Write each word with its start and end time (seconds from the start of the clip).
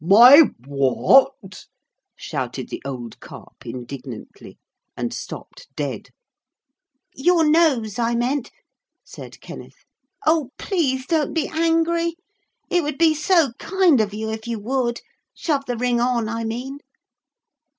'My 0.03 0.45
what!' 0.65 1.67
shouted 2.15 2.69
the 2.69 2.81
old 2.83 3.19
Carp 3.19 3.63
indignantly 3.67 4.57
and 4.97 5.13
stopped 5.13 5.67
dead. 5.75 6.09
'Your 7.13 7.47
nose, 7.47 7.99
I 7.99 8.15
meant,' 8.15 8.49
said 9.03 9.39
Kenneth. 9.41 9.85
'Oh! 10.25 10.49
please 10.57 11.05
don't 11.05 11.35
be 11.35 11.47
angry. 11.47 12.15
It 12.67 12.81
would 12.81 12.97
be 12.97 13.13
so 13.13 13.51
kind 13.59 14.01
of 14.01 14.11
you 14.11 14.31
if 14.31 14.47
you 14.47 14.57
would. 14.57 15.01
Shove 15.35 15.65
the 15.67 15.77
ring 15.77 15.99
on, 15.99 16.27
I 16.27 16.45
mean.' 16.45 16.79